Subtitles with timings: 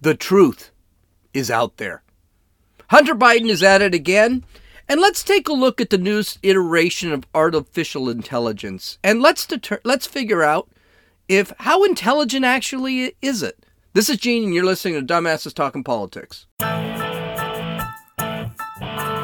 [0.00, 0.70] The truth
[1.34, 2.02] is out there.
[2.90, 4.44] Hunter Biden is at it again.
[4.88, 8.98] And let's take a look at the newest iteration of artificial intelligence.
[9.04, 10.70] And let's deter- let's figure out
[11.28, 13.66] if how intelligent actually is it.
[13.92, 16.46] This is Gene, and you're listening to Dumbasses Talking Politics.
[16.60, 16.64] Hey,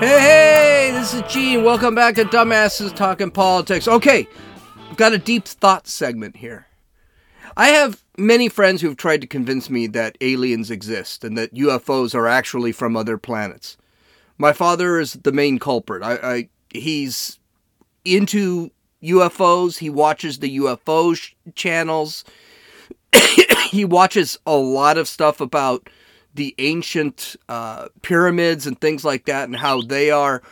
[0.00, 1.64] hey, this is Gene.
[1.64, 3.88] Welcome back to Dumbasses Talking Politics.
[3.88, 4.29] Okay,
[4.91, 6.66] I've got a deep thought segment here.
[7.56, 12.14] I have many friends who've tried to convince me that aliens exist and that UFOs
[12.14, 13.77] are actually from other planets.
[14.38, 16.02] My father is the main culprit.
[16.02, 17.38] I, I he's
[18.05, 18.70] into
[19.02, 19.78] UFOs.
[19.78, 22.24] He watches the UFO sh- channels.
[23.70, 25.88] he watches a lot of stuff about
[26.34, 30.42] the ancient uh, pyramids and things like that, and how they are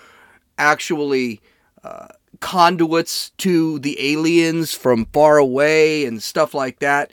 [0.59, 1.41] actually
[1.83, 2.07] uh,
[2.39, 7.13] conduits to the aliens from far away and stuff like that.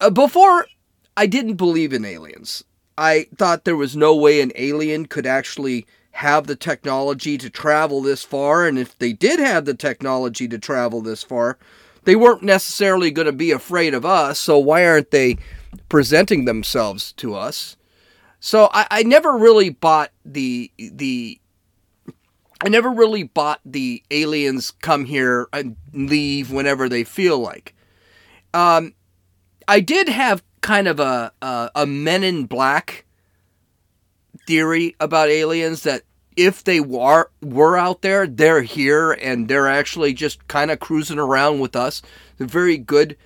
[0.00, 0.66] Uh, before,
[1.16, 2.64] I didn't believe in aliens.
[2.96, 8.00] I thought there was no way an alien could actually have the technology to travel
[8.02, 11.58] this far, and if they did have the technology to travel this far,
[12.04, 15.36] they weren't necessarily going to be afraid of us, so why aren't they
[15.88, 17.76] presenting themselves to us?
[18.40, 21.38] So I, I never really bought the the
[22.62, 27.74] I never really bought the aliens come here and leave whenever they feel like.
[28.52, 28.94] Um,
[29.70, 33.04] I did have kind of a, a, a Men in Black
[34.44, 36.02] theory about aliens that
[36.36, 41.20] if they were were out there, they're here and they're actually just kind of cruising
[41.20, 42.02] around with us.
[42.32, 43.16] It's a very good,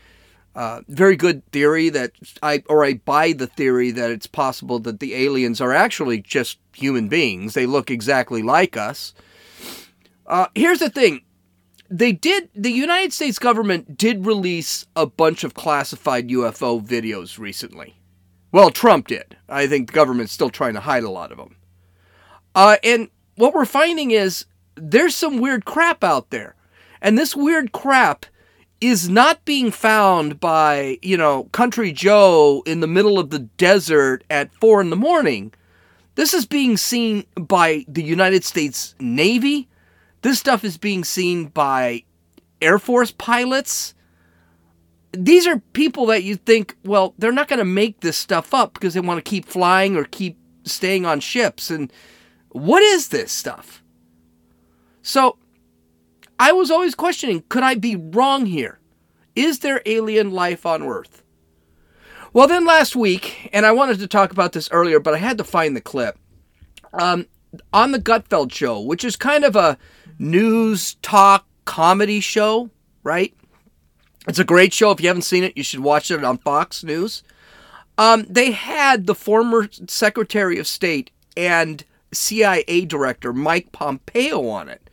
[0.54, 5.00] uh, very good theory that I or I buy the theory that it's possible that
[5.00, 7.54] the aliens are actually just human beings.
[7.54, 9.14] They look exactly like us.
[10.26, 11.22] Uh, here's the thing.
[11.94, 17.94] They did, the United States government did release a bunch of classified UFO videos recently.
[18.50, 19.36] Well, Trump did.
[19.48, 21.54] I think the government's still trying to hide a lot of them.
[22.52, 26.56] Uh, and what we're finding is there's some weird crap out there.
[27.00, 28.26] And this weird crap
[28.80, 34.24] is not being found by, you know, Country Joe in the middle of the desert
[34.28, 35.52] at four in the morning.
[36.16, 39.68] This is being seen by the United States Navy.
[40.24, 42.04] This stuff is being seen by
[42.62, 43.92] Air Force pilots.
[45.12, 48.72] These are people that you think, well, they're not going to make this stuff up
[48.72, 51.70] because they want to keep flying or keep staying on ships.
[51.70, 51.92] And
[52.48, 53.82] what is this stuff?
[55.02, 55.36] So
[56.38, 58.80] I was always questioning could I be wrong here?
[59.36, 61.22] Is there alien life on Earth?
[62.32, 65.36] Well, then last week, and I wanted to talk about this earlier, but I had
[65.36, 66.18] to find the clip.
[66.94, 67.26] Um,
[67.72, 69.78] on the Gutfeld show, which is kind of a
[70.18, 72.70] news talk comedy show,
[73.02, 73.34] right?
[74.26, 74.90] It's a great show.
[74.90, 77.22] If you haven't seen it, you should watch it on Fox News.
[77.98, 84.90] Um, they had the former Secretary of State and CIA Director Mike Pompeo on it.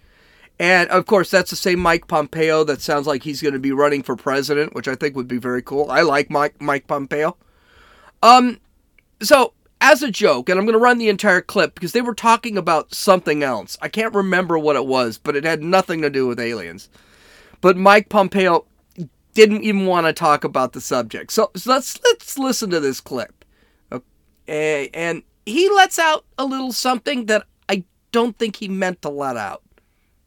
[0.60, 3.72] And of course, that's the same Mike Pompeo that sounds like he's going to be
[3.72, 5.90] running for president, which I think would be very cool.
[5.90, 7.36] I like Mike Mike Pompeo.
[8.22, 8.60] Um,
[9.24, 12.14] so as a joke, and I'm going to run the entire clip because they were
[12.14, 13.78] talking about something else.
[13.82, 16.88] I can't remember what it was, but it had nothing to do with aliens.
[17.60, 18.66] But Mike Pompeo
[19.34, 21.32] didn't even want to talk about the subject.
[21.32, 23.44] So, so let's let's listen to this clip.
[23.92, 29.10] Okay, and he lets out a little something that I don't think he meant to
[29.10, 29.64] let out.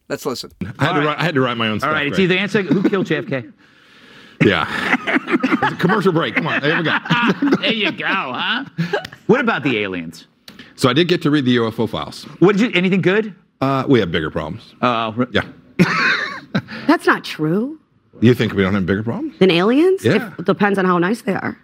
[0.09, 0.50] Let's listen.
[0.78, 1.88] I had, to write, I had to write my own stuff.
[1.88, 2.31] All right, it's Greg.
[2.31, 3.53] either answer who killed JFK.
[4.43, 4.67] Yeah.
[5.62, 6.34] It's a commercial break.
[6.37, 6.61] Come on.
[6.61, 6.99] There we go.
[7.61, 8.65] there you go, huh?
[9.27, 10.27] What about the aliens?
[10.77, 12.25] So I did get to read the UFO files.
[12.41, 12.71] What did you?
[12.78, 13.34] Anything good?
[13.61, 14.75] Uh, we have bigger problems.
[14.81, 15.47] Uh, Yeah.
[16.87, 17.78] That's not true.
[18.21, 19.39] You think we don't have bigger problems?
[19.39, 20.05] Than aliens?
[20.05, 20.33] Yeah.
[20.39, 21.59] It depends on how nice they are.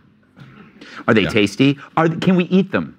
[1.06, 1.78] are they tasty?
[1.96, 2.98] Are can we eat them?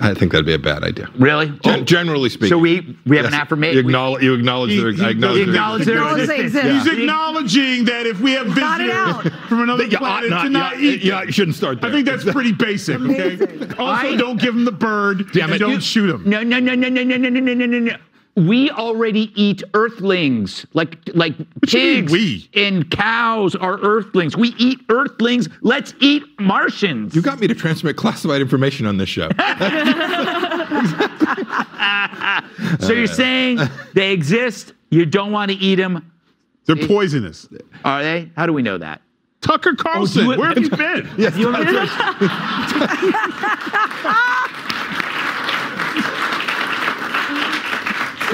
[0.00, 1.08] I think that'd be a bad idea.
[1.18, 1.46] Really?
[1.62, 2.48] Gen- Oh, generally speaking.
[2.48, 3.74] So we we have an affirmation.
[3.76, 6.40] You acknowledge, you acknowledge, He- their, he I acknowledge, does their- acknowledge their Acknowledge they
[6.40, 6.66] exist.
[6.88, 10.80] He's acknowledging that if we have Got visitors from another Yeah, planet not- to not
[10.82, 11.90] yeah, eat yeah, you shouldn't start there.
[11.90, 12.98] I think that's pretty basic.
[13.00, 13.38] Okay.
[13.78, 15.30] Also, I- don't give him the bird.
[15.32, 15.58] Damn it.
[15.58, 16.22] don't You- shoot him.
[16.28, 17.96] No, no, no, no, no, no, no, no, no, no, no.
[18.36, 22.50] We already eat earthlings, like like you mean pigs we?
[22.54, 24.36] and cows are earthlings.
[24.36, 25.48] We eat earthlings.
[25.60, 27.14] Let's eat Martians.
[27.14, 29.28] You got me to transmit classified information on this show.
[32.80, 33.60] so you're uh, saying
[33.94, 34.72] they exist?
[34.90, 36.10] You don't want to eat them?
[36.66, 37.48] They're poisonous.
[37.84, 38.30] Are they?
[38.36, 39.00] How do we know that?
[39.42, 41.08] Tucker oh, Carlson, do it- where have you been?
[41.18, 41.88] yes, You want me to-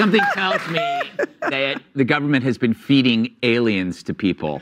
[0.01, 1.01] Something tells me
[1.41, 4.59] that the government has been feeding aliens to people.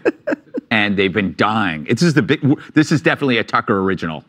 [0.72, 1.86] and they've been dying.
[1.86, 2.42] This is the big.
[2.74, 4.24] This is definitely a Tucker original,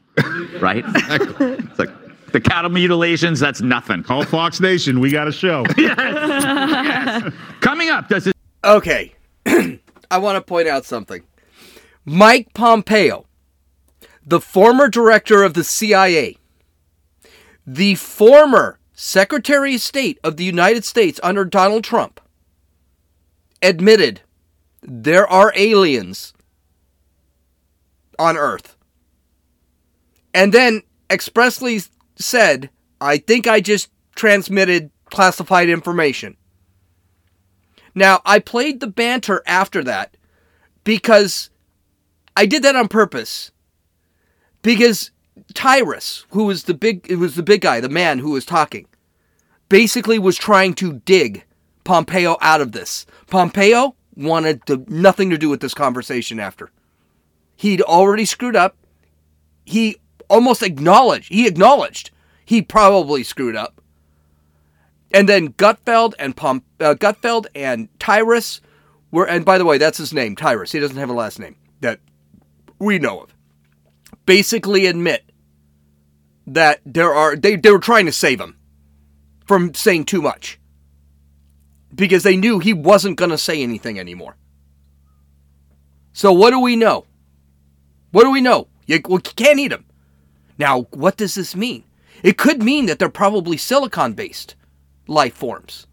[0.61, 0.85] right?
[0.87, 1.91] it's like
[2.33, 3.41] the cattle mutilations.
[3.41, 4.05] That's nothing.
[4.05, 5.01] Call Fox Nation.
[5.01, 5.65] We got a show.
[5.77, 7.33] Yes.
[7.61, 8.37] Coming up, does it?
[8.65, 9.13] Okay.
[9.47, 11.23] I want to point out something.
[12.05, 13.27] Mike Pompeo,
[14.25, 16.37] the former director of the CIA,
[17.67, 22.21] the former Secretary of State of the United States under Donald Trump,
[23.63, 24.21] admitted
[24.83, 26.35] there are aliens
[28.19, 28.77] on Earth.
[30.35, 31.81] And then expressly
[32.17, 32.69] said,
[33.01, 36.37] I think I just transmitted classified information.
[37.95, 40.19] Now, I played the banter after that
[40.85, 41.49] because
[42.37, 43.51] I did that on purpose.
[44.61, 45.11] Because
[45.55, 48.87] Tyrus, who was the big it was the big guy, the man who was talking,
[49.71, 51.47] basically was trying to dig
[51.85, 53.07] Pompeo out of this.
[53.29, 56.71] Pompeo wanted to, nothing to do with this conversation after.
[57.57, 58.77] He'd already screwed up.
[59.65, 59.97] He
[60.29, 62.11] almost acknowledged, he acknowledged
[62.45, 63.81] he probably screwed up.
[65.13, 68.61] And then Gutfeld and Pom, uh, Gutfeld and Tyrus
[69.11, 70.73] were, and by the way, that's his name, Tyrus.
[70.73, 72.01] He doesn't have a last name that
[72.79, 73.35] we know of.
[74.27, 75.25] Basically, admit
[76.47, 78.57] that there are they they were trying to save him
[79.51, 80.61] from saying too much
[81.93, 84.37] because they knew he wasn't going to say anything anymore.
[86.13, 87.05] So what do we know?
[88.13, 88.69] What do we know?
[88.87, 89.87] You, can't eat them.
[90.57, 91.83] Now, what does this mean?
[92.23, 94.55] It could mean that they're probably silicon based
[95.09, 95.89] life forms.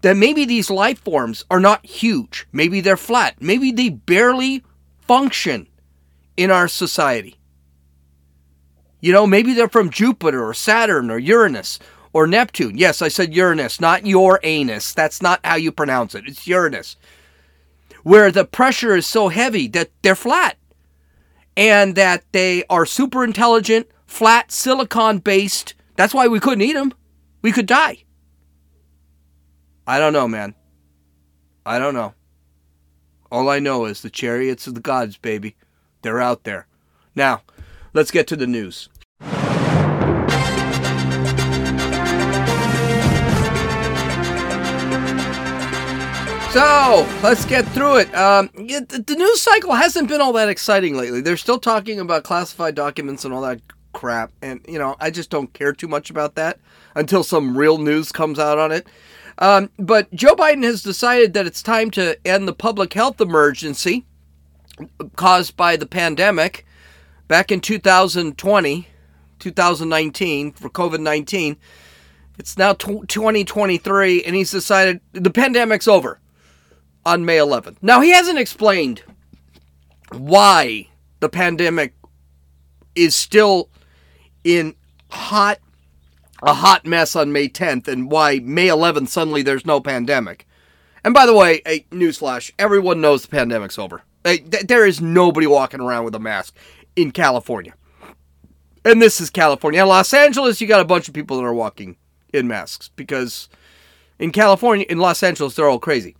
[0.00, 2.48] That maybe these life forms are not huge.
[2.50, 3.40] Maybe they're flat.
[3.40, 4.64] Maybe they barely
[5.02, 5.68] function
[6.36, 7.36] in our society.
[9.00, 11.78] You know, maybe they're from Jupiter or Saturn or Uranus
[12.12, 12.76] or Neptune.
[12.76, 14.92] Yes, I said Uranus, not your anus.
[14.92, 16.24] That's not how you pronounce it.
[16.26, 16.96] It's Uranus.
[18.02, 20.56] Where the pressure is so heavy that they're flat
[21.56, 25.74] and that they are super intelligent, flat, silicon based.
[25.96, 26.92] That's why we couldn't eat them.
[27.42, 28.04] We could die.
[29.86, 30.54] I don't know, man.
[31.64, 32.14] I don't know.
[33.30, 35.56] All I know is the chariots of the gods, baby.
[36.02, 36.66] They're out there.
[37.14, 37.42] Now,
[37.94, 38.88] let's get to the news.
[46.52, 48.14] So let's get through it.
[48.14, 51.22] Um, the news cycle hasn't been all that exciting lately.
[51.22, 53.62] They're still talking about classified documents and all that
[53.94, 56.60] crap, and you know I just don't care too much about that
[56.94, 58.86] until some real news comes out on it.
[59.38, 64.04] Um, but Joe Biden has decided that it's time to end the public health emergency
[65.16, 66.66] caused by the pandemic
[67.28, 68.88] back in 2020,
[69.38, 71.56] 2019 for COVID 19.
[72.38, 76.18] It's now tw 2023, and he's decided the pandemic's over
[77.04, 77.76] on May 11th.
[77.82, 79.02] Now, he hasn't explained
[80.12, 80.88] why
[81.20, 81.94] the pandemic
[82.94, 83.68] is still
[84.44, 84.74] in
[85.10, 85.58] hot
[86.42, 90.46] a hot mess on May 10th and why May 11th suddenly there's no pandemic.
[91.04, 94.02] And by the way, a newsflash, everyone knows the pandemic's over.
[94.24, 96.56] There is nobody walking around with a mask
[96.96, 97.74] in California.
[98.84, 99.82] And this is California.
[99.82, 101.96] In Los Angeles, you got a bunch of people that are walking
[102.32, 103.48] in masks because
[104.18, 106.16] in California, in Los Angeles, they're all crazy.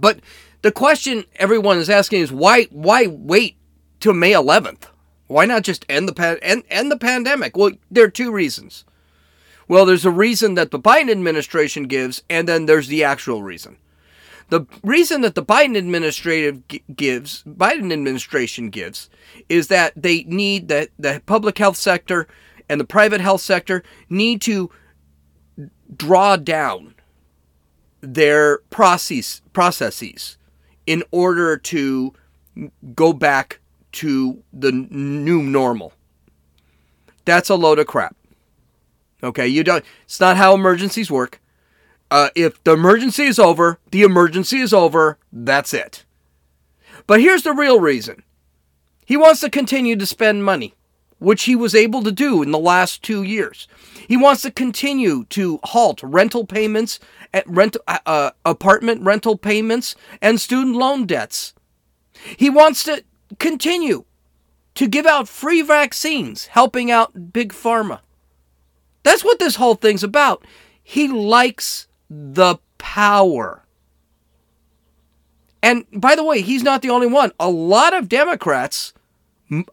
[0.00, 0.20] But
[0.62, 3.56] the question everyone is asking is why why wait
[4.00, 4.84] till May 11th?
[5.26, 7.56] Why not just end the pan- end, end the pandemic?
[7.56, 8.84] Well, there are two reasons.
[9.68, 13.76] Well, there's a reason that the Biden administration gives, and then there's the actual reason.
[14.48, 19.10] The reason that the Biden administrative gi- gives, Biden administration gives,
[19.50, 22.26] is that they need that the public health sector
[22.66, 24.70] and the private health sector need to
[25.94, 26.94] draw down
[28.00, 30.36] their process processes
[30.86, 32.12] in order to
[32.94, 33.60] go back
[33.92, 35.92] to the new normal.
[37.24, 38.16] That's a load of crap.
[39.22, 39.84] Okay, you don't.
[40.04, 41.40] It's not how emergencies work.
[42.10, 45.18] Uh, if the emergency is over, the emergency is over.
[45.32, 46.04] That's it.
[47.06, 48.22] But here's the real reason.
[49.04, 50.74] He wants to continue to spend money,
[51.18, 53.66] which he was able to do in the last two years.
[54.06, 56.98] He wants to continue to halt rental payments,
[57.46, 61.54] rent, uh, uh, apartment rental payments, and student loan debts.
[62.36, 63.04] He wants to
[63.38, 64.04] continue
[64.74, 68.00] to give out free vaccines, helping out Big Pharma.
[69.02, 70.44] That's what this whole thing's about.
[70.82, 73.64] He likes the power.
[75.62, 77.32] And by the way, he's not the only one.
[77.40, 78.92] A lot of Democrats,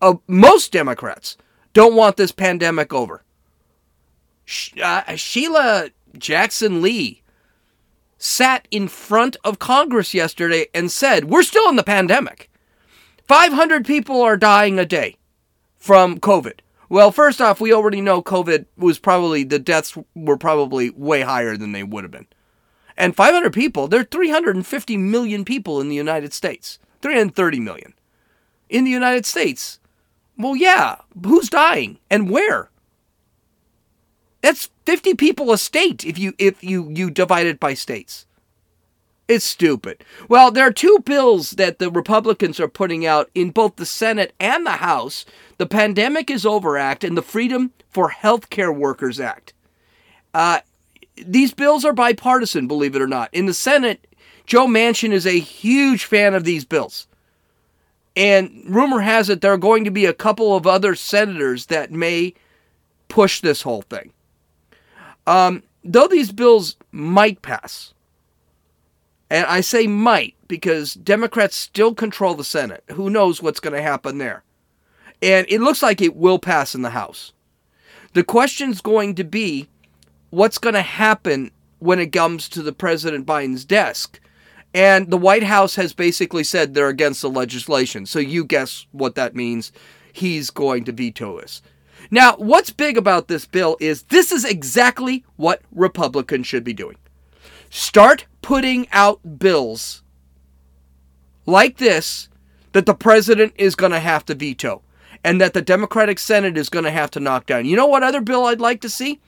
[0.01, 1.37] uh, most Democrats,
[1.73, 3.23] don't want this pandemic over.
[4.45, 7.21] Sh- uh, Sheila Jackson Lee
[8.25, 12.49] sat in front of Congress yesterday and said, We're still in the pandemic.
[13.27, 15.17] 500 people are dying a day
[15.77, 16.59] from COVID.
[16.89, 21.55] Well, first off, we already know COVID was probably, the deaths were probably way higher
[21.55, 22.27] than they would have been.
[22.97, 26.79] And 500 people, there are 350 million people in the United States.
[27.01, 27.93] 330 million.
[28.69, 29.79] In the United States.
[30.37, 32.69] Well, yeah, who's dying and where?
[34.41, 38.25] That's 50 people a state if you if you you divide it by states.
[39.27, 40.03] It's stupid.
[40.29, 44.33] Well, there are two bills that the Republicans are putting out in both the Senate
[44.39, 45.25] and the House
[45.57, 49.53] the Pandemic is Over Act and the Freedom for Healthcare Workers Act.
[50.33, 50.59] Uh,
[51.15, 53.29] these bills are bipartisan, believe it or not.
[53.33, 54.05] In the Senate,
[54.45, 57.07] Joe Manchin is a huge fan of these bills.
[58.17, 61.91] And rumor has it there are going to be a couple of other senators that
[61.91, 62.33] may
[63.07, 64.11] push this whole thing.
[65.27, 67.93] Um, though these bills might pass,
[69.29, 72.83] and I say might because Democrats still control the Senate.
[72.91, 74.43] Who knows what's going to happen there?
[75.21, 77.33] And it looks like it will pass in the House.
[78.13, 79.67] The question's going to be
[80.29, 84.19] what's going to happen when it comes to the President Biden's desk.
[84.73, 88.05] And the White House has basically said they're against the legislation.
[88.05, 89.71] So you guess what that means.
[90.11, 91.61] He's going to veto this.
[92.11, 96.97] Now, what's big about this bill is this is exactly what Republicans should be doing.
[97.69, 100.03] Start putting out bills
[101.45, 102.29] like this
[102.73, 104.81] that the president is going to have to veto
[105.23, 107.65] and that the Democratic Senate is going to have to knock down.
[107.65, 109.19] You know what other bill I'd like to see?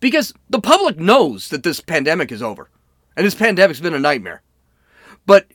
[0.00, 2.68] Because the public knows that this pandemic is over.
[3.16, 4.42] And this pandemic's been a nightmare.
[5.26, 5.46] But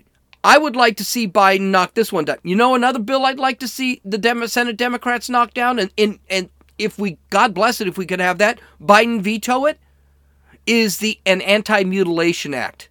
[0.48, 2.38] I would like to see Biden knock this one down.
[2.42, 5.92] You know another bill I'd like to see the Dem- Senate Democrats knock down and,
[5.98, 9.78] and and if we God bless it if we could have that, Biden veto it
[10.66, 12.88] is the an anti-mutilation act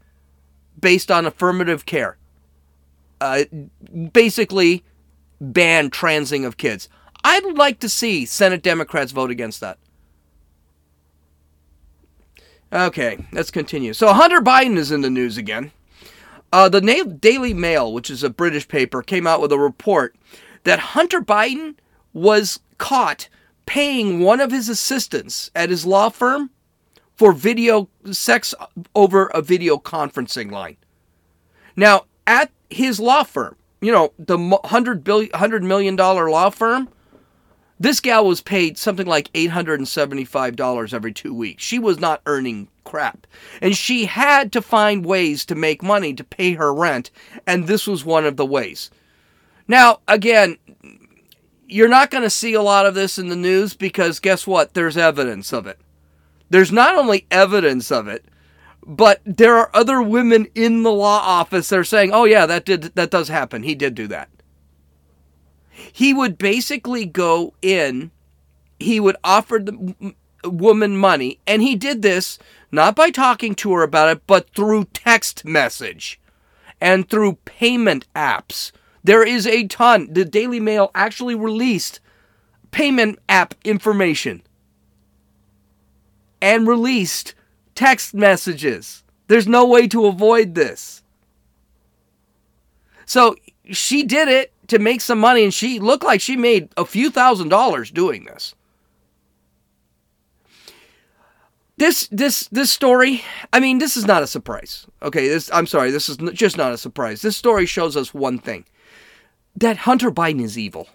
[0.79, 2.19] based on affirmative care.
[3.23, 3.45] Uh,
[4.13, 4.85] basically
[5.41, 6.91] ban transing of kids.
[7.25, 9.79] I'd like to see Senate Democrats vote against that.
[12.71, 13.95] Okay, let's continue.
[13.95, 15.73] So Hunter Biden is in the news again.
[16.53, 16.81] Uh, the
[17.21, 20.17] Daily Mail, which is a British paper, came out with a report
[20.65, 21.77] that Hunter Biden
[22.13, 23.29] was caught
[23.67, 26.51] paying one of his assistants at his law firm
[27.17, 28.55] for video sex
[28.95, 30.77] over a video conferencing line.
[31.75, 36.89] Now, at his law firm, you know, the hundred billion, hundred million dollar law firm,
[37.79, 41.63] this gal was paid something like $875 every two weeks.
[41.63, 43.27] She was not earning crap.
[43.61, 47.11] And she had to find ways to make money to pay her rent,
[47.47, 48.91] and this was one of the ways.
[49.69, 50.57] Now, again,
[51.67, 54.75] you're not going to see a lot of this in the news because guess what?
[54.75, 55.79] There's evidence of it.
[56.49, 58.25] There's not only evidence of it,
[58.87, 62.65] but there are other women in the law office that are saying, "Oh yeah, that
[62.65, 63.65] did that does happen.
[63.65, 64.29] He did do that."
[65.93, 68.11] He would basically go in,
[68.79, 70.15] he would offer the
[70.45, 72.39] woman money, and he did this
[72.73, 76.21] not by talking to her about it, but through text message
[76.81, 78.73] and through payment apps.
[79.05, 80.13] There is a ton.
[80.13, 82.01] The Daily Mail actually released
[82.71, 84.43] payment app information
[86.43, 87.35] and released
[87.75, 89.05] text messages.
[89.29, 91.03] There's no way to avoid this.
[93.05, 93.37] So
[93.71, 97.11] she did it to make some money, and she looked like she made a few
[97.11, 98.55] thousand dollars doing this.
[101.79, 104.87] This this this story, I mean, this is not a surprise.
[105.03, 107.23] Okay, this I'm sorry, this is just not a surprise.
[107.23, 108.65] This story shows us one thing:
[109.55, 110.89] that Hunter Biden is evil.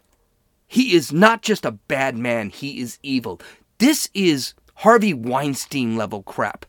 [0.67, 3.39] He is not just a bad man; he is evil.
[3.77, 6.65] This is Harvey Weinstein level crap.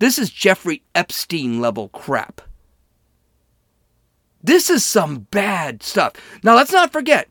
[0.00, 2.40] This is Jeffrey Epstein level crap.
[4.44, 6.12] This is some bad stuff.
[6.42, 7.30] Now, let's not forget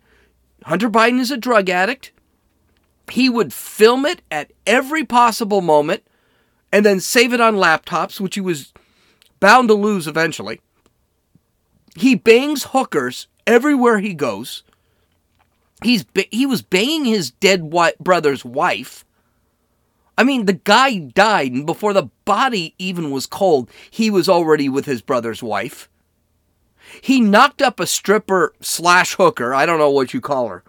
[0.63, 2.11] Hunter Biden is a drug addict.
[3.11, 6.03] He would film it at every possible moment
[6.71, 8.73] and then save it on laptops, which he was
[9.39, 10.59] bound to lose eventually.
[11.95, 14.63] He bangs hookers everywhere he goes.
[15.83, 19.05] He's he was banging his dead brother's wife.
[20.17, 24.67] I mean, the guy died, and before the body even was cold, he was already
[24.67, 25.89] with his brother's wife.
[27.01, 30.63] He knocked up a stripper slash hooker, I don't know what you call her,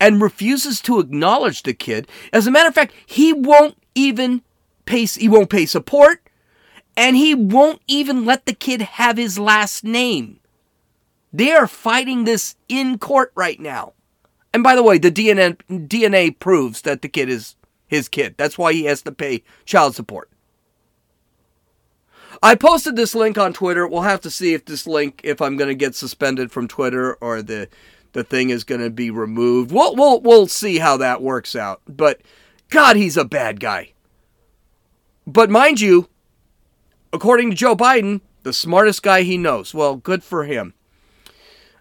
[0.00, 2.08] and refuses to acknowledge the kid.
[2.32, 4.42] As a matter of fact, he won't even
[4.86, 6.28] pay he won't pay support
[6.96, 10.40] and he won't even let the kid have his last name.
[11.32, 13.94] They are fighting this in court right now.
[14.52, 17.56] And by the way, the DNA DNA proves that the kid is
[17.86, 18.36] his kid.
[18.36, 20.30] That's why he has to pay child support.
[22.44, 23.88] I posted this link on Twitter.
[23.88, 27.14] We'll have to see if this link, if I'm going to get suspended from Twitter
[27.14, 27.68] or the
[28.12, 29.72] the thing is going to be removed.
[29.72, 31.80] We'll we'll we'll see how that works out.
[31.88, 32.20] But
[32.68, 33.92] God, he's a bad guy.
[35.26, 36.10] But mind you,
[37.14, 39.72] according to Joe Biden, the smartest guy he knows.
[39.72, 40.74] Well, good for him.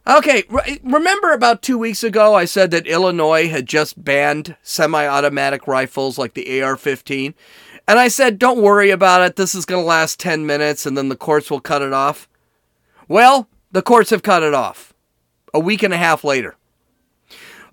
[0.08, 5.06] Okay, re- remember about two weeks ago I said that Illinois had just banned semi
[5.06, 7.34] automatic rifles like the AR 15?
[7.88, 9.36] And I said, don't worry about it.
[9.36, 12.30] This is going to last 10 minutes and then the courts will cut it off.
[13.08, 14.94] Well, the courts have cut it off
[15.54, 16.56] a week and a half later.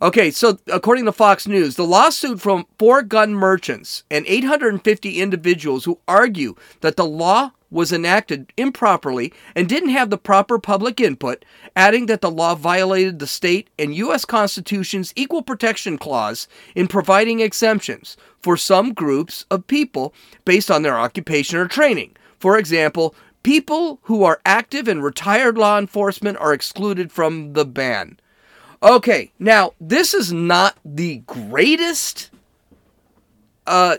[0.03, 5.85] Okay, so according to Fox News, the lawsuit from four gun merchants and 850 individuals
[5.85, 11.45] who argue that the law was enacted improperly and didn't have the proper public input,
[11.77, 14.25] adding that the law violated the state and U.S.
[14.25, 20.99] Constitution's Equal Protection Clause in providing exemptions for some groups of people based on their
[20.99, 22.17] occupation or training.
[22.39, 28.19] For example, people who are active and retired law enforcement are excluded from the ban.
[28.83, 32.31] Okay, now this is not the greatest
[33.67, 33.99] uh,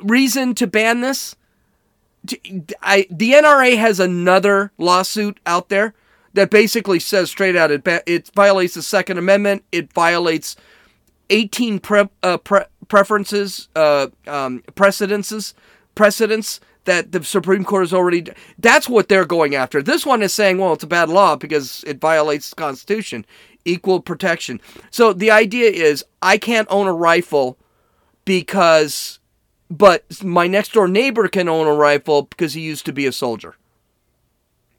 [0.00, 1.36] reason to ban this.
[2.82, 5.94] I, the NRA has another lawsuit out there
[6.32, 9.64] that basically says straight out it, it violates the Second Amendment.
[9.72, 10.56] It violates
[11.30, 15.54] 18 pre, uh, pre, preferences, uh, um, precedences,
[15.94, 18.26] precedents that the Supreme Court has already.
[18.58, 19.82] That's what they're going after.
[19.82, 23.24] This one is saying, well, it's a bad law because it violates the Constitution
[23.64, 24.60] equal protection.
[24.90, 27.58] So the idea is I can't own a rifle
[28.24, 29.18] because
[29.70, 33.12] but my next door neighbor can own a rifle because he used to be a
[33.12, 33.56] soldier.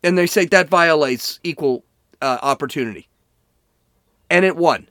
[0.03, 1.83] And they say that violates equal
[2.21, 3.07] uh, opportunity.
[4.29, 4.87] And it won.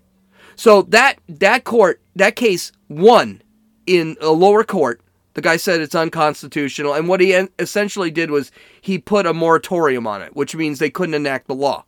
[0.56, 3.42] So that that court, that case won
[3.86, 5.00] in a lower court.
[5.34, 10.06] The guy said it's unconstitutional and what he essentially did was he put a moratorium
[10.06, 11.84] on it, which means they couldn't enact the law.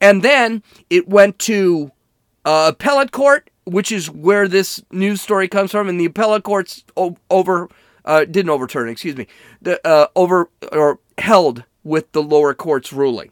[0.00, 1.92] And then it went to
[2.46, 6.84] uh, appellate court, which is where this news story comes from, and the appellate courts
[7.30, 7.68] over
[8.04, 9.26] uh, didn't overturn, excuse me,
[9.62, 13.30] the uh, over or held with the lower court's ruling.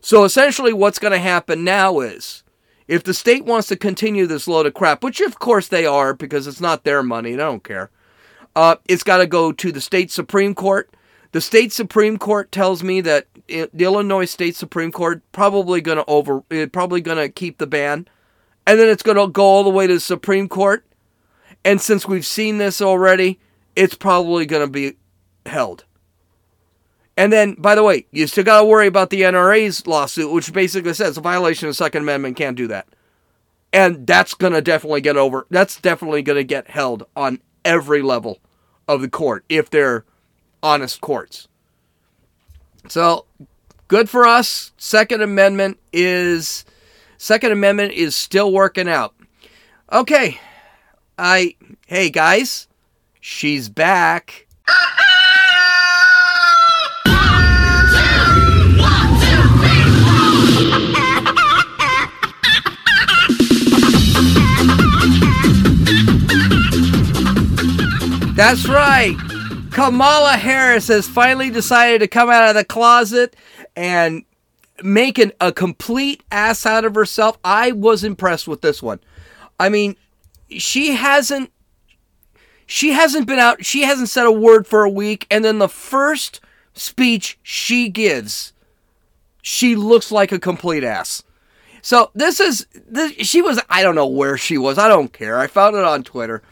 [0.00, 2.42] So essentially, what's going to happen now is,
[2.88, 6.14] if the state wants to continue this load of crap, which of course they are
[6.14, 7.90] because it's not their money, and I don't care,
[8.56, 10.90] uh, it's got to go to the state supreme court.
[11.32, 16.04] The state supreme court tells me that the Illinois State Supreme Court probably going to
[16.06, 18.08] over eh, probably going to keep the ban
[18.66, 20.84] and then it's going to go all the way to the Supreme Court
[21.64, 23.38] and since we've seen this already
[23.76, 24.96] it's probably going to be
[25.46, 25.84] held.
[27.16, 30.52] And then by the way, you still got to worry about the NRA's lawsuit which
[30.52, 32.86] basically says a violation of the second amendment can't do that.
[33.72, 38.02] And that's going to definitely get over that's definitely going to get held on every
[38.02, 38.38] level
[38.88, 40.04] of the court if they're
[40.62, 41.48] honest courts.
[42.88, 43.26] So
[43.88, 44.72] good for us.
[44.78, 46.64] Second Amendment is
[47.22, 49.14] Second Amendment is still working out.
[49.92, 50.40] Okay.
[51.18, 51.54] I
[51.86, 52.66] hey guys,
[53.20, 54.46] she's back.
[68.34, 69.14] That's right.
[69.72, 73.36] Kamala Harris has finally decided to come out of the closet
[73.76, 74.24] and
[74.82, 77.38] make an, a complete ass out of herself.
[77.44, 79.00] I was impressed with this one.
[79.58, 79.96] I mean,
[80.48, 81.50] she hasn't
[82.66, 85.68] she hasn't been out, she hasn't said a word for a week and then the
[85.68, 86.40] first
[86.72, 88.52] speech she gives,
[89.42, 91.22] she looks like a complete ass.
[91.82, 94.78] So this is this, she was I don't know where she was.
[94.78, 95.38] I don't care.
[95.38, 96.42] I found it on Twitter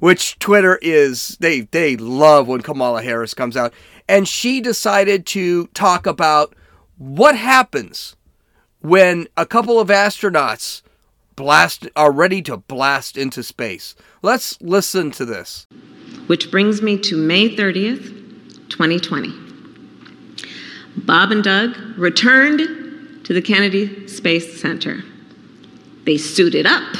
[0.00, 3.72] which Twitter is they they love when Kamala Harris comes out
[4.08, 6.54] and she decided to talk about
[6.98, 8.16] what happens
[8.80, 10.82] when a couple of astronauts
[11.36, 13.94] blast are ready to blast into space.
[14.22, 15.66] Let's listen to this.
[16.26, 19.32] Which brings me to May 30th, 2020.
[20.98, 25.02] Bob and Doug returned to the Kennedy Space Center.
[26.04, 26.96] They suited up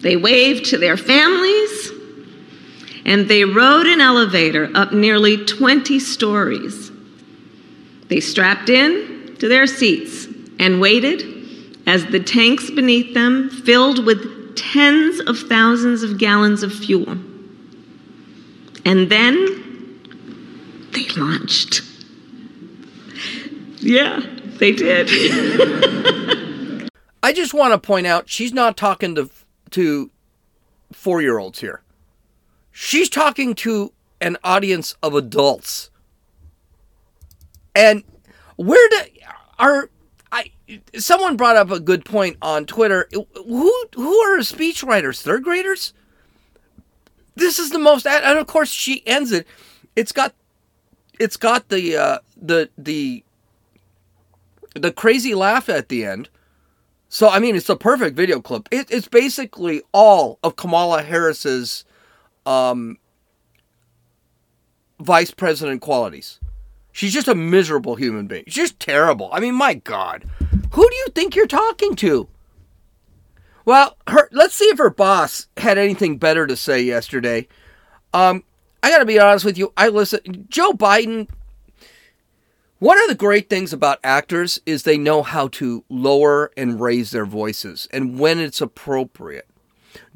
[0.00, 1.90] they waved to their families,
[3.04, 6.90] and they rode an elevator up nearly 20 stories.
[8.08, 10.26] They strapped in to their seats
[10.58, 11.22] and waited
[11.86, 17.16] as the tanks beneath them filled with tens of thousands of gallons of fuel.
[18.84, 20.00] And then
[20.92, 21.82] they launched.
[23.76, 24.20] Yeah,
[24.58, 25.08] they did.
[27.22, 29.30] I just want to point out she's not talking to
[29.70, 30.10] to
[30.92, 31.82] four year olds here.
[32.72, 35.90] She's talking to an audience of adults.
[37.78, 38.02] And
[38.56, 38.98] where do
[39.60, 39.88] are
[40.32, 40.50] I?
[40.96, 43.08] Someone brought up a good point on Twitter.
[43.12, 45.22] Who who are speech writers?
[45.22, 45.92] Third graders?
[47.36, 49.46] This is the most, and of course she ends it.
[49.94, 50.34] It's got,
[51.20, 53.22] it's got the uh, the the
[54.74, 56.30] the crazy laugh at the end.
[57.08, 58.68] So I mean, it's a perfect video clip.
[58.72, 61.84] It, it's basically all of Kamala Harris's
[62.44, 62.98] um,
[64.98, 66.40] vice president qualities.
[66.98, 68.42] She's just a miserable human being.
[68.48, 69.30] She's just terrible.
[69.32, 70.24] I mean, my God,
[70.72, 72.26] who do you think you're talking to?
[73.64, 74.28] Well, her.
[74.32, 77.46] Let's see if her boss had anything better to say yesterday.
[78.12, 78.42] Um,
[78.82, 79.72] I got to be honest with you.
[79.76, 80.46] I listen.
[80.48, 81.28] Joe Biden.
[82.80, 87.12] One of the great things about actors is they know how to lower and raise
[87.12, 89.46] their voices, and when it's appropriate.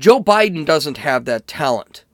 [0.00, 2.04] Joe Biden doesn't have that talent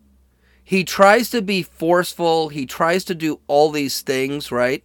[0.68, 4.84] he tries to be forceful, he tries to do all these things, right?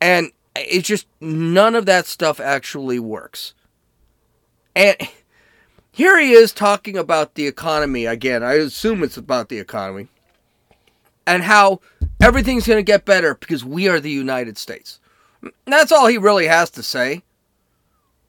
[0.00, 3.52] And it's just none of that stuff actually works.
[4.74, 4.96] And
[5.90, 8.42] here he is talking about the economy again.
[8.42, 10.08] I assume it's about the economy.
[11.26, 11.82] And how
[12.18, 14.98] everything's going to get better because we are the United States.
[15.66, 17.20] That's all he really has to say.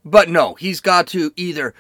[0.04, 1.74] But no, he's got to either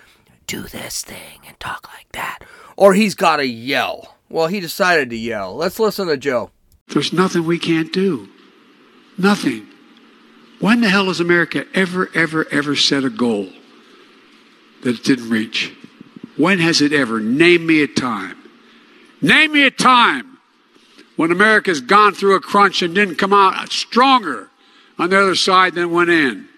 [0.47, 2.39] do this thing and talk like that,
[2.77, 4.15] or he's got to yell.
[4.33, 5.55] Well, he decided to yell.
[5.55, 6.49] Let's listen to Joe.
[6.87, 8.27] There's nothing we can't do.
[9.15, 9.67] Nothing.
[10.59, 13.49] When the hell has America ever, ever, ever set a goal
[14.81, 15.71] that it didn't reach?
[16.35, 17.19] When has it ever?
[17.19, 18.35] Name me a time.
[19.21, 20.39] Name me a time
[21.15, 24.49] when America's gone through a crunch and didn't come out stronger
[24.97, 26.49] on the other side than went in.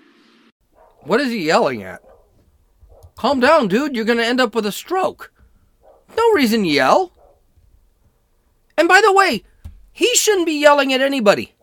[1.01, 2.01] What is he yelling at?
[3.17, 3.97] Calm down, dude.
[3.97, 5.33] You're going to end up with a stroke.
[6.15, 7.11] No reason to yell.
[8.77, 9.43] And by the way,
[9.91, 11.53] he shouldn't be yelling at anybody.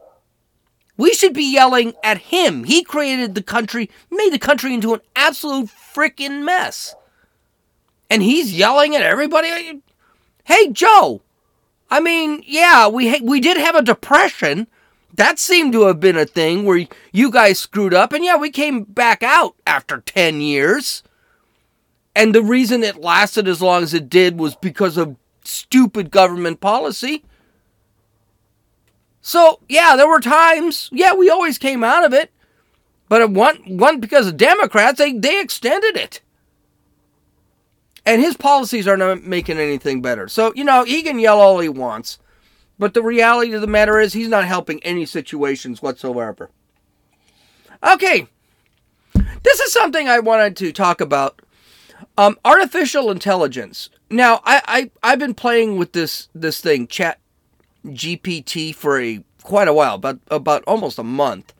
[0.97, 2.65] We should be yelling at him.
[2.65, 6.95] He created the country, made the country into an absolute freaking mess.
[8.11, 9.83] And he's yelling at everybody.
[10.45, 11.23] Hey, Joe.
[11.91, 14.67] I mean, yeah, we we did have a depression.
[15.15, 18.51] That seemed to have been a thing where you guys screwed up and yeah, we
[18.51, 21.03] came back out after 10 years.
[22.15, 26.61] And the reason it lasted as long as it did was because of stupid government
[26.61, 27.25] policy.
[29.21, 32.31] So, yeah, there were times, yeah, we always came out of it.
[33.09, 36.21] But one, one because of Democrats, they, they extended it.
[38.05, 40.27] And his policies are not making anything better.
[40.27, 42.19] So, you know, he can yell all he wants.
[42.79, 46.51] But the reality of the matter is, he's not helping any situations whatsoever.
[47.85, 48.27] Okay.
[49.15, 51.43] This is something I wanted to talk about.
[52.19, 53.89] Um, artificial intelligence.
[54.13, 57.19] Now, I, I I've been playing with this this thing, Chat
[57.87, 61.55] GPT, for a quite a while, about about almost a month.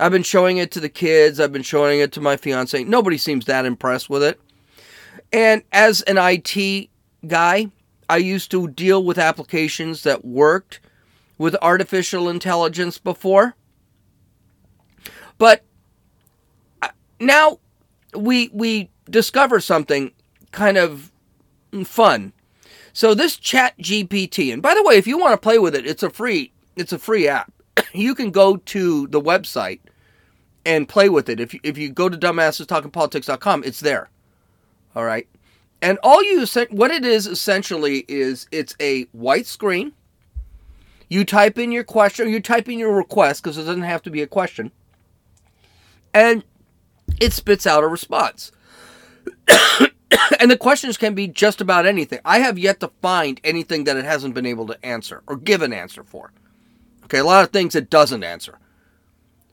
[0.00, 1.38] I've been showing it to the kids.
[1.38, 2.82] I've been showing it to my fiance.
[2.84, 4.40] Nobody seems that impressed with it.
[5.30, 6.88] And as an IT
[7.28, 7.66] guy,
[8.08, 10.80] I used to deal with applications that worked
[11.36, 13.56] with artificial intelligence before.
[15.36, 15.64] But
[16.80, 16.88] uh,
[17.20, 17.58] now
[18.16, 20.12] we we discover something
[20.50, 21.09] kind of
[21.84, 22.32] fun.
[22.92, 25.86] So this Chat GPT, and by the way, if you want to play with it,
[25.86, 27.52] it's a free it's a free app.
[27.92, 29.80] you can go to the website
[30.64, 31.40] and play with it.
[31.40, 34.10] If you, if you go to dumbassestalkingpolitics.com, it's there.
[34.94, 35.26] All right.
[35.82, 39.92] And all you what it is essentially is it's a white screen.
[41.08, 44.10] You type in your question, you type in your request because it doesn't have to
[44.10, 44.70] be a question.
[46.12, 46.44] And
[47.20, 48.52] it spits out a response.
[50.40, 52.20] and the questions can be just about anything.
[52.24, 55.62] I have yet to find anything that it hasn't been able to answer or give
[55.62, 56.32] an answer for.
[57.04, 58.58] Okay, a lot of things it doesn't answer.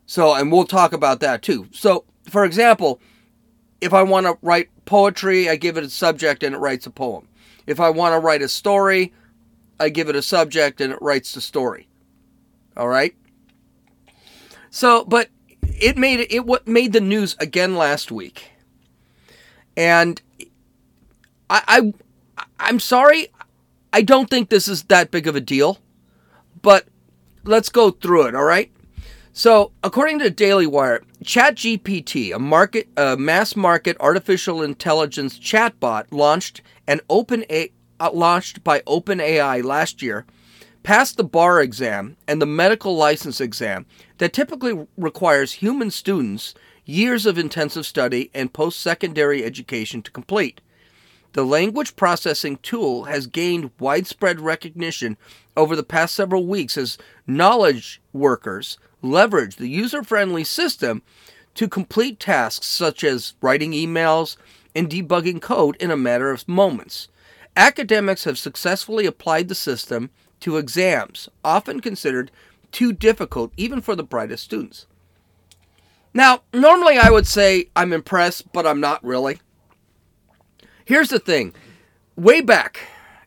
[0.06, 1.68] So, and we'll talk about that too.
[1.72, 3.00] So, for example,
[3.82, 6.92] if I want to write poetry, I give it a subject and it writes a
[6.92, 7.28] poem.
[7.66, 9.14] If I want to write a story,
[9.80, 11.88] I give it a subject and it writes the story.
[12.76, 13.16] All right?
[14.70, 15.30] So, but
[15.80, 18.52] it made it, what made the news again last week.
[19.76, 20.22] And
[21.50, 21.94] I,
[22.38, 23.28] I I'm sorry,
[23.94, 25.80] I don't think this is that big of a deal,
[26.62, 26.86] but
[27.44, 28.36] let's go through it.
[28.36, 28.72] All right.
[29.34, 36.62] So, according to Daily Wire, ChatGPT, a market, a mass market artificial intelligence chatbot launched
[36.88, 40.26] an open a, uh, launched by OpenAI last year,
[40.82, 43.86] passed the bar exam and the medical license exam
[44.18, 46.56] that typically requires human students
[46.86, 50.62] years of intensive study and post-secondary education to complete.
[51.38, 55.18] The language processing tool has gained widespread recognition
[55.56, 56.98] over the past several weeks as
[57.28, 61.04] knowledge workers leverage the user friendly system
[61.54, 64.36] to complete tasks such as writing emails
[64.74, 67.08] and debugging code in a matter of moments.
[67.56, 72.32] Academics have successfully applied the system to exams, often considered
[72.72, 74.88] too difficult even for the brightest students.
[76.16, 79.40] Now, normally I would say I'm impressed, but I'm not really.
[80.88, 81.54] Here's the thing
[82.16, 82.80] way back,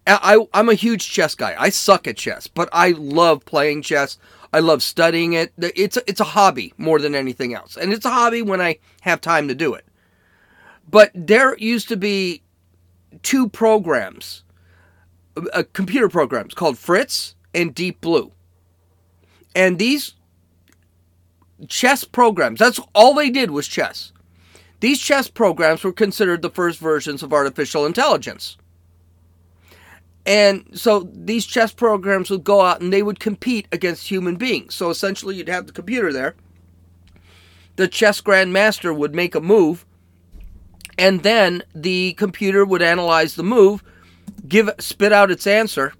[0.07, 1.55] I, am a huge chess guy.
[1.59, 4.17] I suck at chess, but I love playing chess.
[4.51, 5.53] I love studying it.
[5.59, 8.79] It's a, it's a hobby more than anything else, and it's a hobby when I
[9.03, 9.85] have time to do it.
[10.89, 12.43] But there used to be
[13.23, 14.43] two programs,
[15.53, 18.33] uh, computer programs called Fritz and Deep Blue,
[19.55, 20.15] and these
[21.69, 22.59] chess programs.
[22.59, 24.13] That's all they did was chess.
[24.81, 28.57] These chess programs were considered the first versions of artificial intelligence.
[30.27, 34.75] And so these chess programs would go out and they would compete against human beings.
[34.75, 36.35] So essentially, you'd have the computer there.
[37.77, 39.87] The chess grandmaster would make a move,
[40.99, 43.83] and then the computer would analyze the move,
[44.47, 45.95] give spit out its answer,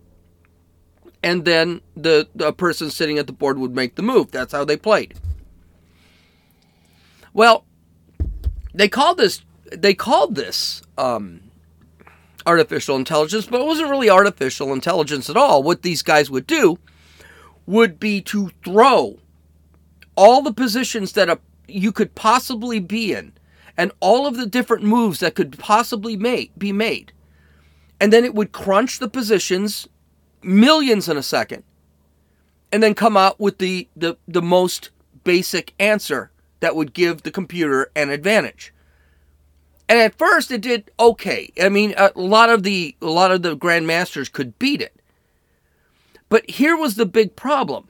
[1.23, 4.31] and then the, the person sitting at the board would make the move.
[4.31, 5.15] That's how they played.
[7.33, 7.65] Well,
[8.81, 9.43] they called this
[9.77, 11.43] they called this um,
[12.47, 15.63] artificial intelligence, but it wasn't really artificial intelligence at all.
[15.63, 16.79] What these guys would do
[17.67, 19.19] would be to throw
[20.17, 21.39] all the positions that a,
[21.69, 23.35] you could possibly be in
[23.77, 27.13] and all of the different moves that could possibly make, be made.
[28.01, 29.89] And then it would crunch the positions
[30.43, 31.65] millions in a second
[32.73, 34.89] and then come out with the, the, the most
[35.23, 38.73] basic answer that would give the computer an advantage.
[39.89, 41.53] And at first it did okay.
[41.61, 44.95] I mean, a lot of the a lot of the grandmasters could beat it.
[46.29, 47.89] But here was the big problem.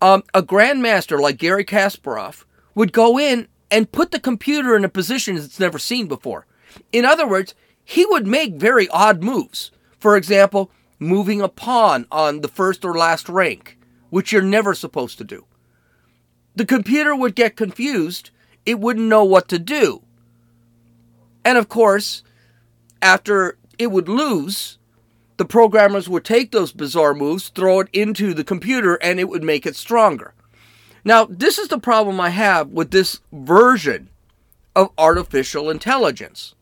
[0.00, 4.88] Um, a grandmaster like Garry Kasparov would go in and put the computer in a
[4.88, 6.46] position it's never seen before.
[6.92, 9.70] In other words, he would make very odd moves.
[9.98, 13.78] For example, moving a pawn on the first or last rank,
[14.10, 15.44] which you're never supposed to do.
[16.54, 18.30] The computer would get confused,
[18.66, 20.02] it wouldn't know what to do.
[21.44, 22.22] And of course,
[23.00, 24.78] after it would lose,
[25.38, 29.42] the programmers would take those bizarre moves, throw it into the computer, and it would
[29.42, 30.34] make it stronger.
[31.04, 34.08] Now, this is the problem I have with this version
[34.76, 36.54] of artificial intelligence.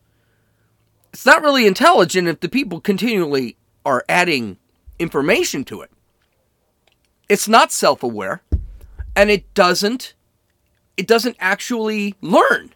[1.13, 4.57] It's not really intelligent if the people continually are adding
[4.97, 5.91] information to it.
[7.29, 8.41] It's not self-aware
[9.15, 10.13] and it doesn't
[10.97, 12.73] it doesn't actually learn.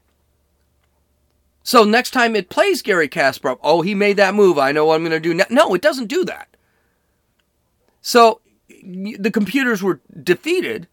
[1.64, 4.58] So next time it plays Garry Kasparov, oh, he made that move.
[4.58, 5.44] I know what I'm going to do.
[5.50, 6.48] No, it doesn't do that.
[8.02, 8.42] So
[8.84, 10.88] the computers were defeated.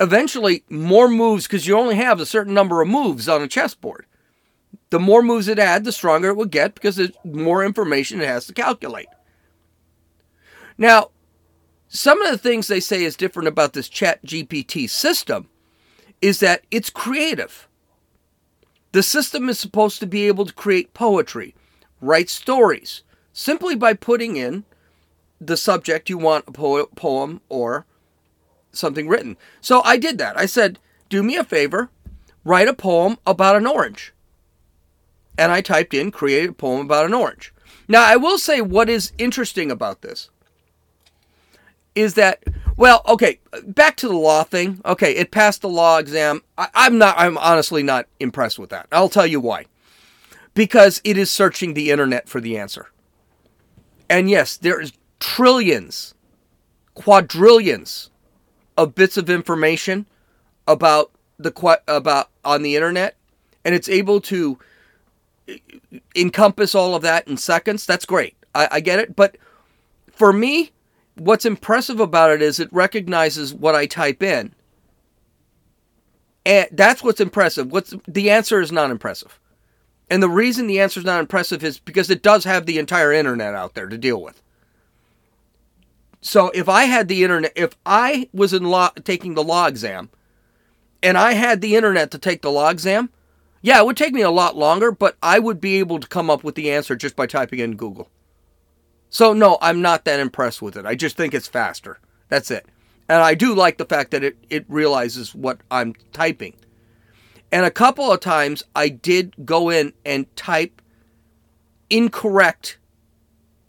[0.00, 4.06] Eventually, more moves because you only have a certain number of moves on a chessboard.
[4.90, 8.28] The more moves it had, the stronger it would get because there's more information it
[8.28, 9.08] has to calculate.
[10.76, 11.10] Now,
[11.88, 15.48] some of the things they say is different about this chat GPT system
[16.20, 17.66] is that it's creative.
[18.92, 21.54] The system is supposed to be able to create poetry,
[22.00, 24.64] write stories, simply by putting in
[25.40, 27.86] the subject you want a po- poem or
[28.72, 29.36] something written.
[29.60, 30.38] So I did that.
[30.38, 31.90] I said, do me a favor,
[32.44, 34.12] write a poem about an orange.
[35.38, 37.54] And I typed in, create a poem about an orange.
[37.86, 40.30] Now, I will say what is interesting about this
[41.98, 42.42] is that
[42.76, 44.80] well, okay, back to the law thing.
[44.84, 46.42] Okay, it passed the law exam.
[46.56, 47.16] I, I'm not.
[47.18, 48.86] I'm honestly not impressed with that.
[48.92, 49.66] I'll tell you why.
[50.54, 52.86] Because it is searching the internet for the answer.
[54.08, 56.14] And yes, there's trillions,
[56.94, 58.10] quadrillions
[58.76, 60.06] of bits of information
[60.68, 63.16] about the about on the internet,
[63.64, 64.56] and it's able to
[66.14, 67.86] encompass all of that in seconds.
[67.86, 68.36] That's great.
[68.54, 69.36] I, I get it, but
[70.12, 70.70] for me,
[71.18, 74.54] what's impressive about it is it recognizes what I type in.
[76.46, 77.70] And that's what's impressive.
[77.70, 79.38] What's the answer is not impressive.
[80.10, 83.12] And the reason the answer is not impressive is because it does have the entire
[83.12, 84.42] internet out there to deal with.
[86.20, 90.10] So if I had the internet, if I was in law taking the law exam,
[91.02, 93.10] and I had the internet to take the law exam,
[93.60, 96.30] yeah, it would take me a lot longer, but I would be able to come
[96.30, 98.08] up with the answer just by typing in Google.
[99.10, 100.84] So, no, I'm not that impressed with it.
[100.84, 101.98] I just think it's faster.
[102.28, 102.66] That's it.
[103.08, 106.54] And I do like the fact that it, it realizes what I'm typing.
[107.50, 110.82] And a couple of times I did go in and type
[111.88, 112.78] incorrect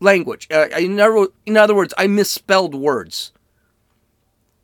[0.02, 0.47] language.
[0.52, 3.32] Uh, in, other, in other words, I misspelled words.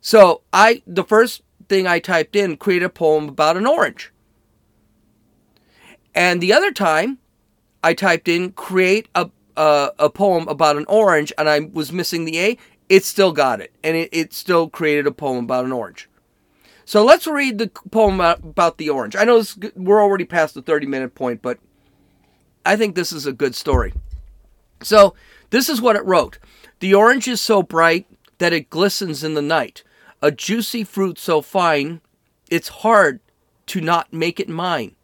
[0.00, 4.12] So I the first thing I typed in, create a poem about an orange.
[6.14, 7.18] And the other time,
[7.82, 12.24] I typed in create a a, a poem about an orange, and I was missing
[12.24, 12.58] the A.
[12.88, 16.08] It still got it, and it, it still created a poem about an orange.
[16.84, 19.16] So let's read the poem about, the orange.
[19.16, 21.58] I know this, we're already past the 30 minute point, but
[22.64, 23.92] I think this is a good story.
[24.82, 25.14] So
[25.50, 26.38] this is what it wrote
[26.78, 28.06] The orange is so bright
[28.38, 29.82] that it glistens in the night,
[30.22, 32.00] a juicy fruit so fine,
[32.50, 33.18] it's hard
[33.66, 34.94] to not make it mine.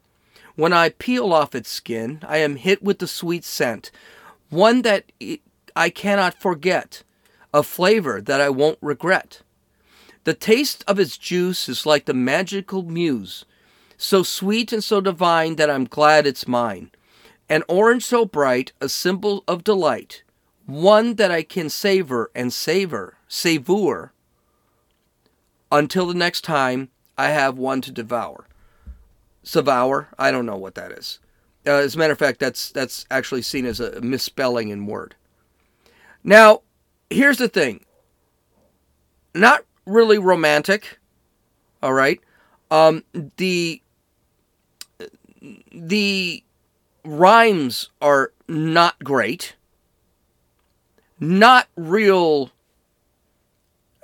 [0.54, 3.90] When I peel off its skin, I am hit with the sweet scent,
[4.52, 5.10] one that
[5.74, 7.02] I cannot forget,
[7.54, 9.40] a flavor that I won't regret.
[10.24, 13.46] The taste of its juice is like the magical muse,
[13.96, 16.90] so sweet and so divine that I'm glad it's mine.
[17.48, 20.22] An orange so bright, a symbol of delight,
[20.66, 24.12] one that I can savor and savor, savour,
[25.70, 28.46] until the next time I have one to devour.
[29.42, 31.20] Savour, I don't know what that is.
[31.66, 35.14] Uh, as a matter of fact, that's that's actually seen as a misspelling in Word.
[36.24, 36.62] Now,
[37.10, 37.84] here's the thing.
[39.34, 40.98] Not really romantic.
[41.82, 42.20] All right.
[42.70, 43.04] Um,
[43.36, 43.82] the
[45.72, 46.42] the
[47.04, 49.56] rhymes are not great.
[51.18, 52.50] Not real.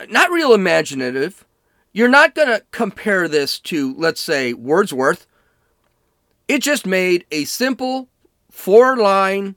[0.08, 1.44] Not real imaginative.
[1.92, 5.26] You're not going to compare this to, let's say, Wordsworth.
[6.48, 8.08] It just made a simple
[8.50, 9.54] four line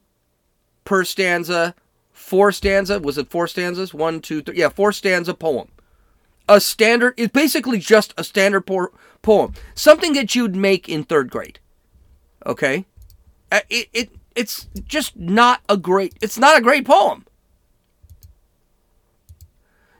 [0.84, 1.74] per stanza,
[2.12, 3.00] four stanza.
[3.00, 3.94] Was it four stanzas?
[3.94, 4.58] One, two, three.
[4.58, 5.68] Yeah, four stanza poem
[6.48, 11.30] a standard it's basically just a standard po- poem something that you'd make in third
[11.30, 11.58] grade
[12.44, 12.84] okay
[13.50, 17.24] uh, it, it it's just not a great it's not a great poem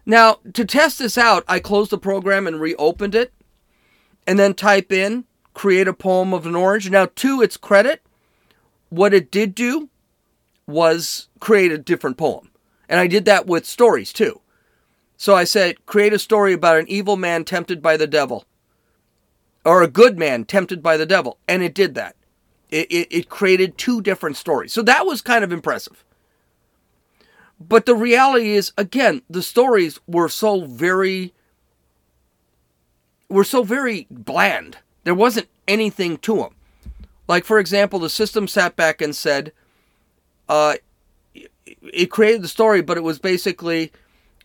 [0.05, 3.33] now to test this out i closed the program and reopened it
[4.27, 8.03] and then type in create a poem of an orange now to its credit
[8.89, 9.89] what it did do
[10.67, 12.51] was create a different poem
[12.89, 14.43] and i did that with stories too
[15.23, 18.45] so I said, create a story about an evil man tempted by the devil,
[19.65, 21.39] or a good man tempted by the devil.
[21.47, 22.17] And it did that.
[22.71, 24.73] It, it, it created two different stories.
[24.73, 26.05] So that was kind of impressive.
[27.61, 31.33] But the reality is, again, the stories were so very,
[33.29, 34.79] were so very bland.
[35.05, 36.55] There wasn't anything to them.
[37.29, 39.53] Like, for example, the system sat back and said,
[40.49, 40.75] uh,
[41.65, 43.93] it created the story, but it was basically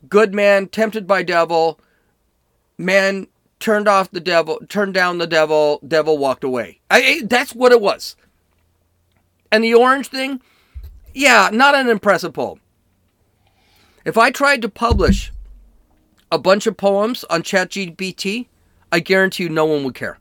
[0.07, 1.79] good man tempted by devil
[2.77, 3.27] man
[3.59, 6.79] turned off the devil turned down the devil devil walked away.
[6.89, 8.15] I, that's what it was.
[9.51, 10.41] And the orange thing
[11.13, 12.61] yeah not an impressive poem.
[14.05, 15.31] If i tried to publish
[16.31, 18.47] a bunch of poems on chatgpt
[18.91, 20.19] i guarantee you no one would care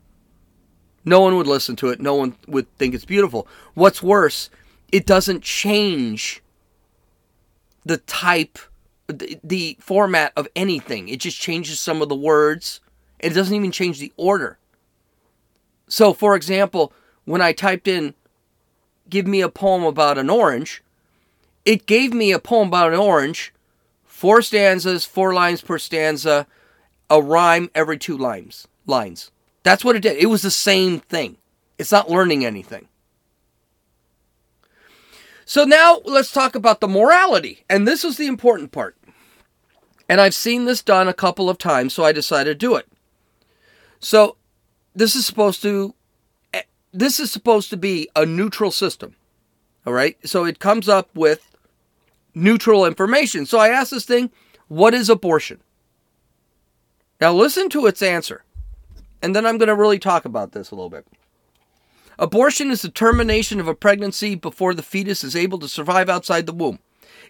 [1.07, 4.49] no one would listen to it no one would think it's beautiful what's worse
[4.91, 6.41] it doesn't change
[7.85, 8.59] the type
[9.07, 11.09] the, the format of anything.
[11.09, 12.81] It just changes some of the words.
[13.19, 14.57] It doesn't even change the order.
[15.87, 16.93] So, for example,
[17.25, 18.13] when I typed in,
[19.09, 20.83] give me a poem about an orange,
[21.65, 23.53] it gave me a poem about an orange,
[24.03, 26.45] four stanzas, four lines per stanza,
[27.09, 28.67] a rhyme every two lines.
[28.85, 29.31] Lines.
[29.63, 30.17] That's what it did.
[30.17, 31.37] It was the same thing.
[31.77, 32.87] It's not learning anything.
[35.45, 37.63] So now let's talk about the morality.
[37.69, 38.97] And this is the important part.
[40.09, 42.87] And I've seen this done a couple of times, so I decided to do it.
[43.99, 44.37] So
[44.95, 45.93] this is supposed to
[46.53, 49.15] eh, this is supposed to be a neutral system.
[49.85, 50.17] All right?
[50.27, 51.55] So it comes up with
[52.33, 53.45] neutral information.
[53.45, 54.31] So I asked this thing,
[54.67, 55.61] what is abortion?
[57.19, 58.43] Now listen to its answer.
[59.27, 61.05] And then I'm going to really talk about this a little bit.
[62.17, 66.45] Abortion is the termination of a pregnancy before the fetus is able to survive outside
[66.45, 66.79] the womb.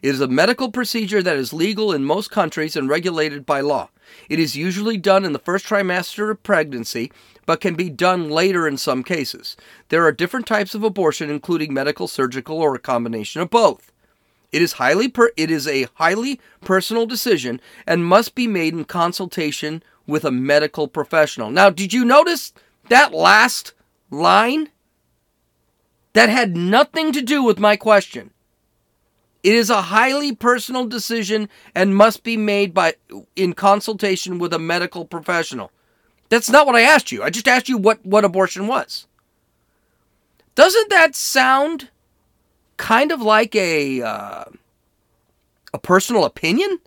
[0.03, 3.89] It is a medical procedure that is legal in most countries and regulated by law.
[4.29, 7.11] It is usually done in the first trimester of pregnancy,
[7.47, 9.57] but can be done later in some cases.
[9.89, 13.91] There are different types of abortion, including medical, surgical, or a combination of both.
[14.51, 18.85] It is highly per- it is a highly personal decision and must be made in
[18.85, 21.51] consultation with a medical professional.
[21.51, 22.53] Now, did you notice
[22.89, 23.73] that last
[24.09, 24.69] line?
[26.13, 28.31] That had nothing to do with my question.
[29.43, 32.95] It is a highly personal decision and must be made by
[33.35, 35.71] in consultation with a medical professional.
[36.29, 37.21] That's not what I asked you.
[37.23, 39.05] I just asked you what, what abortion was.
[40.55, 41.89] Doesn't that sound
[42.77, 44.45] kind of like a uh,
[45.73, 46.79] a personal opinion?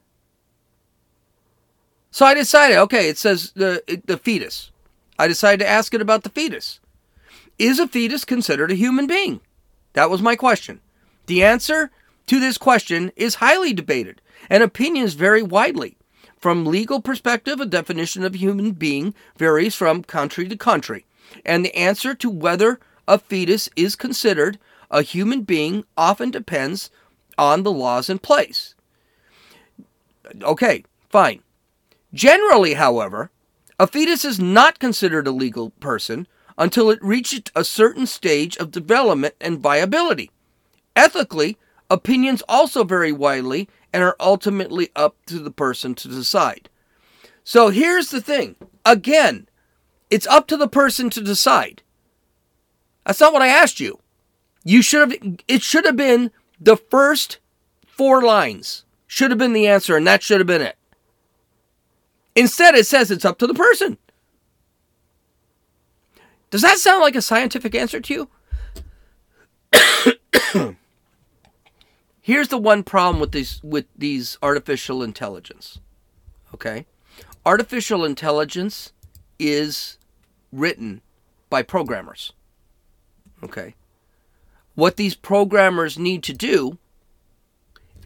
[2.11, 4.70] So I decided, okay, it says the the fetus.
[5.18, 6.80] I decided to ask it about the fetus.
[7.58, 9.40] Is a fetus considered a human being?
[9.92, 10.80] That was my question.
[11.26, 11.90] The answer
[12.26, 15.96] to this question is highly debated, and opinions vary widely.
[16.38, 21.04] From legal perspective, a definition of human being varies from country to country,
[21.44, 24.58] and the answer to whether a fetus is considered
[24.90, 26.90] a human being often depends
[27.36, 28.74] on the laws in place.
[30.42, 31.42] Okay, fine.
[32.12, 33.30] Generally, however,
[33.78, 36.26] a fetus is not considered a legal person
[36.58, 40.30] until it reaches a certain stage of development and viability.
[40.94, 41.56] Ethically,
[41.88, 46.68] opinions also vary widely and are ultimately up to the person to decide.
[47.44, 49.48] So here's the thing again,
[50.11, 51.82] it's up to the person to decide.
[53.06, 54.00] That's not what I asked you.
[54.62, 56.30] You should have, it should have been
[56.61, 57.38] the first
[57.86, 60.76] four lines, should have been the answer, and that should have been it.
[62.34, 63.98] Instead, it says it's up to the person.
[66.50, 68.28] Does that sound like a scientific answer to
[69.72, 70.76] you?
[72.20, 75.80] Here's the one problem with these with these artificial intelligence.
[76.54, 76.86] Okay?
[77.46, 78.92] Artificial intelligence
[79.38, 79.98] is
[80.52, 81.00] written
[81.48, 82.32] by programmers.
[83.42, 83.74] Okay?
[84.74, 86.78] What these programmers need to do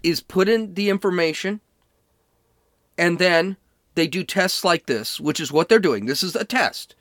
[0.03, 1.61] is put in the information
[2.97, 3.57] and then
[3.95, 6.07] they do tests like this, which is what they're doing.
[6.07, 6.95] This is a test.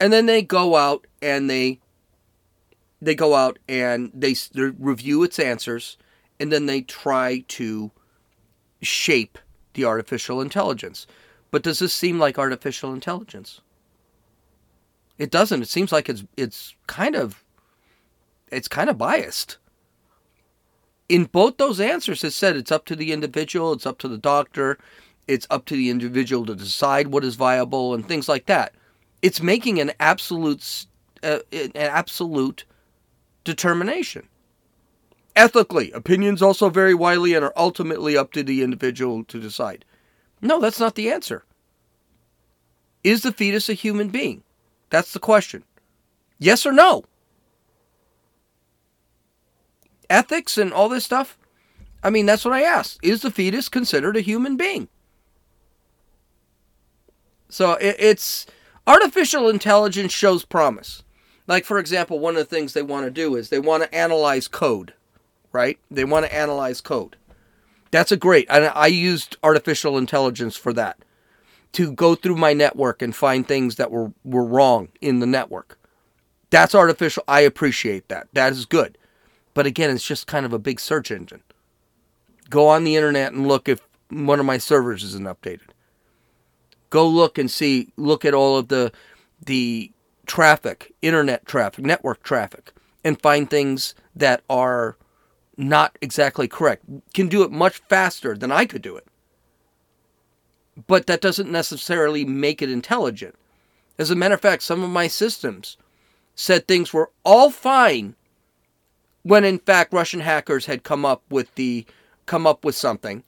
[0.00, 1.80] And then they go out and they
[3.00, 5.96] they go out and they, they review its answers
[6.40, 7.90] and then they try to
[8.82, 9.38] shape
[9.74, 11.06] the artificial intelligence.
[11.50, 13.60] But does this seem like artificial intelligence?
[15.18, 15.62] It doesn't.
[15.62, 17.42] It seems like it's it's kind of
[18.50, 19.58] it's kind of biased.
[21.08, 24.18] In both those answers, it said it's up to the individual, it's up to the
[24.18, 24.76] doctor,
[25.26, 28.74] it's up to the individual to decide what is viable and things like that.
[29.22, 30.86] It's making an absolute
[31.22, 32.64] uh, an absolute
[33.44, 34.28] determination.
[35.34, 39.84] Ethically, opinions also vary widely and are ultimately up to the individual to decide.
[40.40, 41.44] No, that's not the answer.
[43.04, 44.42] Is the fetus a human being?
[44.90, 45.64] That's the question.
[46.38, 47.04] Yes or no?
[50.08, 51.38] Ethics and all this stuff?
[52.02, 52.98] I mean, that's what I asked.
[53.02, 54.88] Is the fetus considered a human being?
[57.48, 58.46] So it, it's
[58.86, 61.02] artificial intelligence shows promise.
[61.46, 63.94] Like, for example, one of the things they want to do is they want to
[63.94, 64.94] analyze code,
[65.52, 65.78] right?
[65.90, 67.16] They want to analyze code.
[67.90, 68.46] That's a great.
[68.50, 70.98] And I used artificial intelligence for that
[71.72, 75.78] to go through my network and find things that were, were wrong in the network.
[76.50, 77.22] That's artificial.
[77.28, 78.28] I appreciate that.
[78.32, 78.98] That is good.
[79.54, 81.42] But again, it's just kind of a big search engine.
[82.50, 85.70] Go on the internet and look if one of my servers isn't updated.
[86.96, 88.90] Go look and see, look at all of the
[89.44, 89.92] the
[90.24, 92.72] traffic, internet traffic, network traffic,
[93.04, 94.96] and find things that are
[95.58, 96.86] not exactly correct.
[97.12, 99.06] Can do it much faster than I could do it.
[100.86, 103.34] But that doesn't necessarily make it intelligent.
[103.98, 105.76] As a matter of fact, some of my systems
[106.34, 108.16] said things were all fine
[109.22, 111.84] when in fact Russian hackers had come up with the
[112.24, 113.22] come up with something.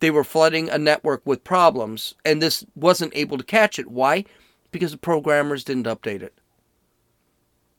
[0.00, 3.88] They were flooding a network with problems and this wasn't able to catch it.
[3.88, 4.24] Why?
[4.70, 6.34] Because the programmers didn't update it.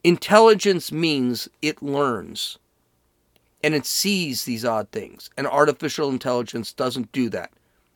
[0.04, 2.58] Intelligence means it learns
[3.64, 5.30] and it sees these odd things.
[5.38, 7.52] And artificial intelligence doesn't do that.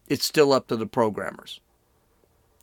[0.08, 1.62] It's still up to the programmers.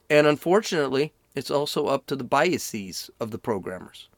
[0.09, 4.09] And unfortunately, it's also up to the biases of the programmers.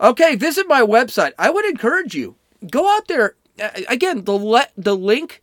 [0.00, 1.32] Okay, visit my website.
[1.38, 2.36] I would encourage you
[2.70, 3.36] go out there.
[3.88, 5.42] Again, the le- the link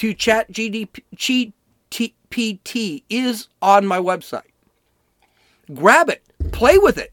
[0.00, 1.02] to Chat GPT
[3.10, 4.48] is on my website.
[5.74, 6.22] Grab it,
[6.52, 7.12] play with it,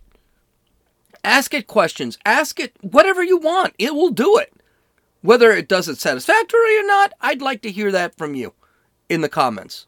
[1.22, 3.74] ask it questions, ask it whatever you want.
[3.78, 4.54] It will do it.
[5.22, 8.54] Whether it does it satisfactorily or not, I'd like to hear that from you
[9.10, 9.86] in the comments.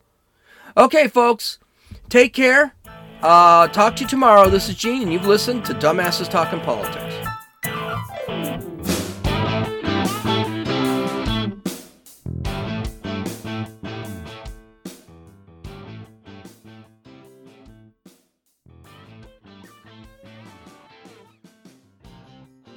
[0.76, 1.58] Okay, folks,
[2.10, 2.76] take care.
[3.22, 4.50] Uh, talk to you tomorrow.
[4.50, 7.09] This is Gene, and you've listened to Dumbasses Talking Politics.